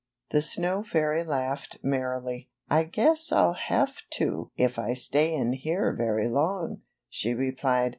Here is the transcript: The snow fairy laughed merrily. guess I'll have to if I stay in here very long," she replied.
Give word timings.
The 0.31 0.41
snow 0.41 0.81
fairy 0.83 1.23
laughed 1.23 1.77
merrily. 1.83 2.49
guess 2.91 3.31
I'll 3.31 3.53
have 3.53 3.97
to 4.13 4.49
if 4.57 4.79
I 4.79 4.95
stay 4.95 5.31
in 5.35 5.53
here 5.53 5.93
very 5.95 6.27
long," 6.27 6.81
she 7.07 7.35
replied. 7.35 7.89